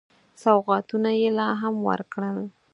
[0.41, 2.37] سوغاتونه یې لا هم ورکړل.